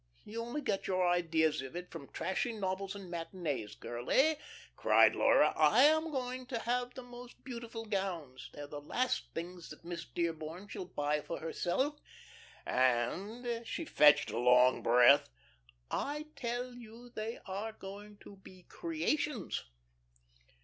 [0.25, 3.75] You only get your ideas of it from trashy novels and matinees.
[3.75, 4.37] Girlie,"
[4.75, 8.49] cried Laura, "I am going to have the most beautiful gowns.
[8.51, 11.99] They're the last things that Miss Dearborn shall buy for herself,
[12.65, 15.29] and" she fetched a long breath
[15.91, 19.65] "I tell you they are going to be creations."